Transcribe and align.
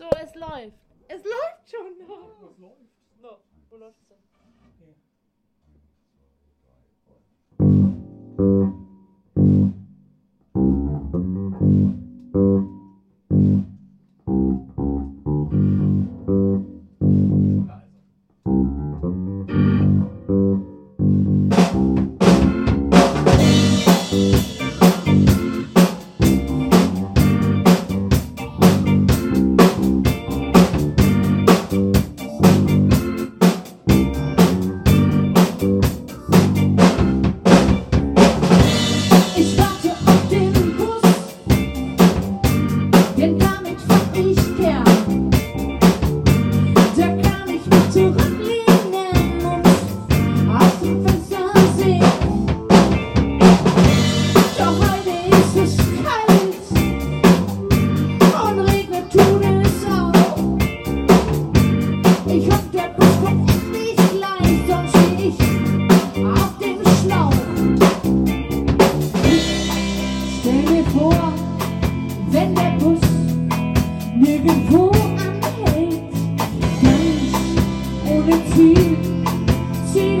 So, 0.00 0.08
es 0.16 0.34
läuft. 0.34 0.78
Es 1.08 1.22
läuft 1.22 1.70
schon 1.70 1.98
noch. 1.98 2.50
Es 2.50 2.58
läuft. 2.58 3.20
No, 3.20 3.42
wo 3.68 3.76
läuft 3.76 4.00
es 4.00 4.08
denn? 4.08 4.29
nirgendwo 74.42 74.90
anhält. 74.90 76.00
Mensch 76.82 77.34
ohne 78.06 78.36
Ziel, 78.54 78.96
Ziel 79.92 80.20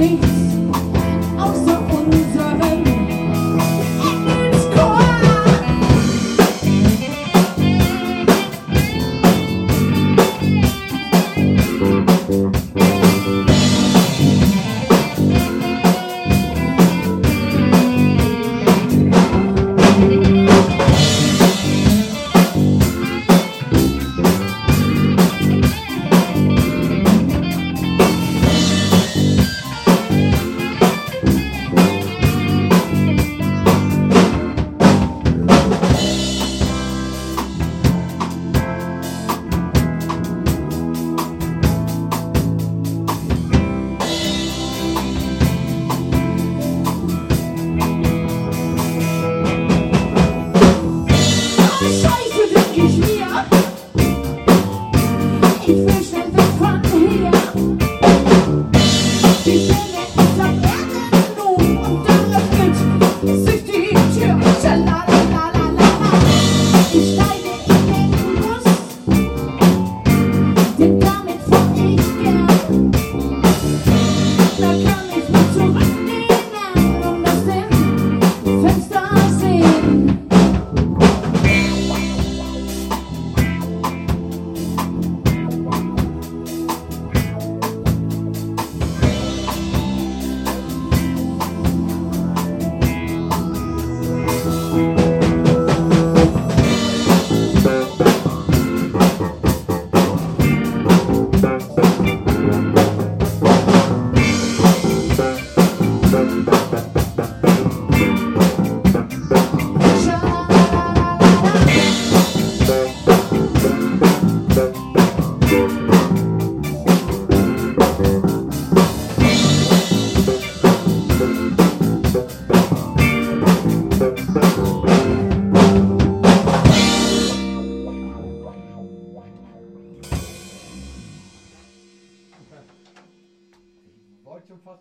You. 0.00 0.39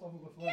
overflow 0.10 0.49